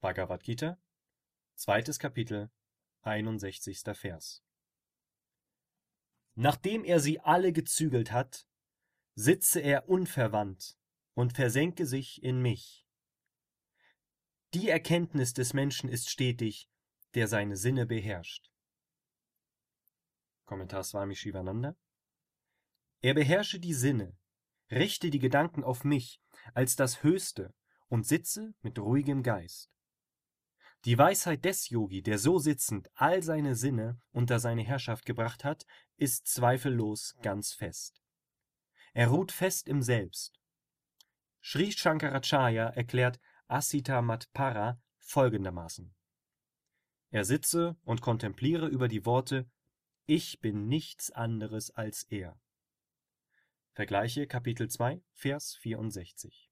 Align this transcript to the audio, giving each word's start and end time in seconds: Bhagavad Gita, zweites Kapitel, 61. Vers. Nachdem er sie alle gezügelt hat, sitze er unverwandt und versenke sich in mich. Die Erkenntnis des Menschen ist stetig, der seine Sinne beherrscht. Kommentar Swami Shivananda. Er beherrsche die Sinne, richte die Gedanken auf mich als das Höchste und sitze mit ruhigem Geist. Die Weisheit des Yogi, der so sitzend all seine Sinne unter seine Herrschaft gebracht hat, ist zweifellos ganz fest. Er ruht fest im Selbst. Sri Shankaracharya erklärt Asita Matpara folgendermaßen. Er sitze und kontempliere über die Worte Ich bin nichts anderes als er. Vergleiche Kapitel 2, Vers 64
Bhagavad 0.00 0.44
Gita, 0.44 0.78
zweites 1.56 1.98
Kapitel, 1.98 2.52
61. 3.02 3.82
Vers. 3.94 4.44
Nachdem 6.36 6.84
er 6.84 7.00
sie 7.00 7.18
alle 7.18 7.52
gezügelt 7.52 8.12
hat, 8.12 8.46
sitze 9.16 9.58
er 9.58 9.88
unverwandt 9.88 10.78
und 11.14 11.32
versenke 11.32 11.84
sich 11.84 12.22
in 12.22 12.40
mich. 12.40 12.86
Die 14.54 14.68
Erkenntnis 14.68 15.32
des 15.32 15.52
Menschen 15.52 15.88
ist 15.88 16.08
stetig, 16.08 16.70
der 17.14 17.26
seine 17.26 17.56
Sinne 17.56 17.84
beherrscht. 17.84 18.52
Kommentar 20.44 20.84
Swami 20.84 21.16
Shivananda. 21.16 21.76
Er 23.00 23.14
beherrsche 23.14 23.58
die 23.58 23.74
Sinne, 23.74 24.16
richte 24.70 25.10
die 25.10 25.18
Gedanken 25.18 25.64
auf 25.64 25.82
mich 25.82 26.22
als 26.54 26.76
das 26.76 27.02
Höchste 27.02 27.52
und 27.88 28.06
sitze 28.06 28.54
mit 28.62 28.78
ruhigem 28.78 29.24
Geist. 29.24 29.72
Die 30.84 30.96
Weisheit 30.96 31.44
des 31.44 31.70
Yogi, 31.70 32.02
der 32.02 32.18
so 32.18 32.38
sitzend 32.38 32.88
all 32.94 33.22
seine 33.22 33.56
Sinne 33.56 34.00
unter 34.12 34.38
seine 34.38 34.62
Herrschaft 34.62 35.04
gebracht 35.06 35.44
hat, 35.44 35.66
ist 35.96 36.28
zweifellos 36.28 37.16
ganz 37.20 37.52
fest. 37.52 38.00
Er 38.92 39.08
ruht 39.08 39.32
fest 39.32 39.68
im 39.68 39.82
Selbst. 39.82 40.40
Sri 41.42 41.72
Shankaracharya 41.72 42.68
erklärt 42.68 43.18
Asita 43.48 44.02
Matpara 44.02 44.80
folgendermaßen. 44.98 45.94
Er 47.10 47.24
sitze 47.24 47.76
und 47.84 48.00
kontempliere 48.00 48.68
über 48.68 48.86
die 48.86 49.04
Worte 49.04 49.50
Ich 50.06 50.40
bin 50.40 50.68
nichts 50.68 51.10
anderes 51.10 51.70
als 51.70 52.04
er. 52.04 52.38
Vergleiche 53.72 54.26
Kapitel 54.26 54.68
2, 54.68 55.02
Vers 55.12 55.54
64 55.56 56.47